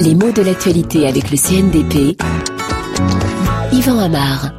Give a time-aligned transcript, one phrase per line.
[0.00, 2.20] Les mots de l'actualité avec le CNDP.
[3.72, 4.52] Yvan Amar.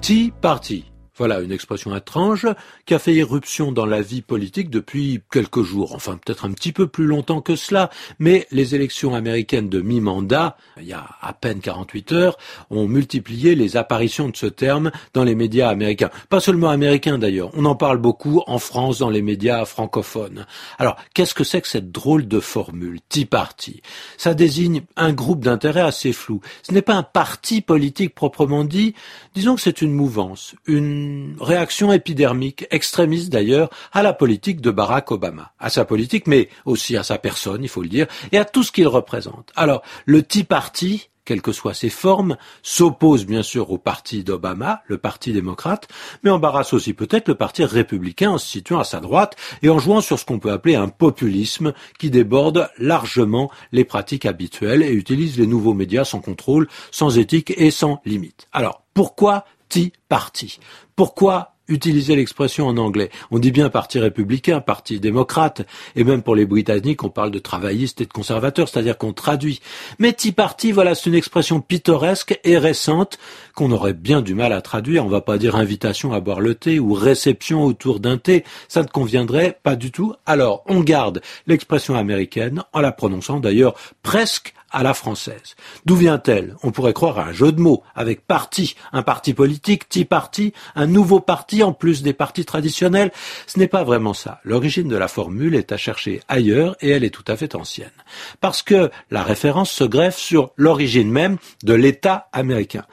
[0.00, 0.93] Tea Party.
[1.16, 2.48] Voilà une expression étrange
[2.86, 6.72] qui a fait irruption dans la vie politique depuis quelques jours, enfin peut-être un petit
[6.72, 11.32] peu plus longtemps que cela, mais les élections américaines de mi-mandat, il y a à
[11.32, 12.36] peine 48 heures,
[12.70, 16.10] ont multiplié les apparitions de ce terme dans les médias américains.
[16.30, 20.46] Pas seulement américains d'ailleurs, on en parle beaucoup en France dans les médias francophones.
[20.78, 23.82] Alors, qu'est-ce que c'est que cette drôle de formule, Tea Party?
[24.16, 26.40] Ça désigne un groupe d'intérêt assez flou.
[26.62, 28.94] Ce n'est pas un parti politique proprement dit,
[29.34, 31.03] disons que c'est une mouvance, une
[31.40, 36.96] réaction épidermique, extrémiste d'ailleurs, à la politique de Barack Obama, à sa politique, mais aussi
[36.96, 39.52] à sa personne, il faut le dire, et à tout ce qu'il représente.
[39.56, 44.82] Alors, le Tea Party, quelles que soient ses formes, s'oppose bien sûr au parti d'Obama,
[44.86, 45.88] le parti démocrate,
[46.22, 49.78] mais embarrasse aussi peut-être le parti républicain en se situant à sa droite et en
[49.78, 54.92] jouant sur ce qu'on peut appeler un populisme qui déborde largement les pratiques habituelles et
[54.92, 58.46] utilise les nouveaux médias sans contrôle, sans éthique et sans limite.
[58.52, 59.44] Alors, pourquoi
[59.74, 60.60] Tea Party
[60.94, 63.10] pourquoi utiliser l'expression en anglais?
[63.32, 65.62] On dit bien parti républicain, parti démocrate,
[65.96, 69.60] et même pour les Britanniques, on parle de travaillistes et de conservateurs, c'est-à-dire qu'on traduit.
[69.98, 73.18] Mais Tea Party, voilà, c'est une expression pittoresque et récente
[73.54, 75.04] qu'on aurait bien du mal à traduire.
[75.04, 78.44] On va pas dire invitation à boire le thé ou réception autour d'un thé.
[78.68, 80.14] Ça ne conviendrait pas du tout.
[80.26, 85.54] Alors, on garde l'expression américaine en la prononçant d'ailleurs presque à la française.
[85.86, 86.56] D'où vient-elle?
[86.64, 90.52] On pourrait croire à un jeu de mots avec parti, un parti politique, Tea Party,
[90.74, 93.12] un nouveau parti en plus des partis traditionnels.
[93.46, 94.40] Ce n'est pas vraiment ça.
[94.42, 97.92] L'origine de la formule est à chercher ailleurs et elle est tout à fait ancienne.
[98.40, 102.84] Parce que la référence se greffe sur l'origine même de l'État américain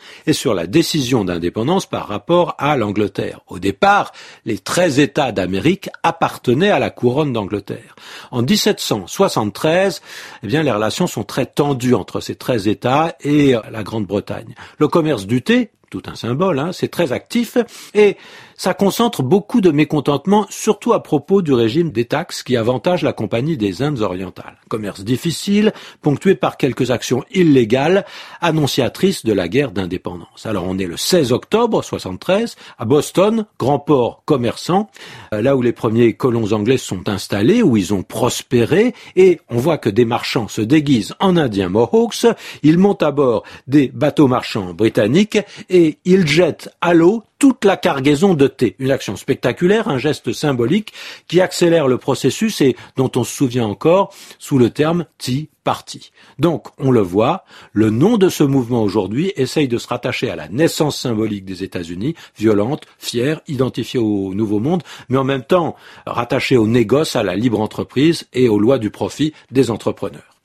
[0.53, 3.41] la décision d'indépendance par rapport à l'Angleterre.
[3.47, 4.11] Au départ,
[4.45, 7.95] les 13 États d'Amérique appartenaient à la couronne d'Angleterre.
[8.31, 10.01] En 1773,
[10.43, 14.55] eh bien, les relations sont très tendues entre ces 13 États et la Grande-Bretagne.
[14.77, 17.57] Le commerce du thé, tout un symbole, hein, c'est très actif
[17.93, 18.17] et
[18.61, 23.11] ça concentre beaucoup de mécontentement, surtout à propos du régime des taxes qui avantage la
[23.11, 24.59] Compagnie des Indes orientales.
[24.69, 25.73] Commerce difficile,
[26.03, 28.05] ponctué par quelques actions illégales,
[28.39, 30.45] annonciatrices de la guerre d'indépendance.
[30.45, 34.91] Alors on est le 16 octobre 73 à Boston, grand port commerçant,
[35.33, 39.57] euh, là où les premiers colons anglais sont installés, où ils ont prospéré, et on
[39.57, 42.27] voit que des marchands se déguisent en indiens Mohawks,
[42.61, 45.39] ils montent à bord des bateaux marchands britanniques
[45.71, 48.75] et ils jettent à l'eau toute la cargaison de thé.
[48.77, 50.93] Une action spectaculaire, un geste symbolique
[51.27, 56.11] qui accélère le processus et dont on se souvient encore sous le terme Tea Party.
[56.37, 57.43] Donc, on le voit,
[57.73, 61.63] le nom de ce mouvement aujourd'hui essaye de se rattacher à la naissance symbolique des
[61.63, 65.75] États-Unis, violente, fière, identifiée au Nouveau Monde, mais en même temps
[66.05, 70.37] rattachée au négoce, à la libre entreprise et aux lois du profit des entrepreneurs.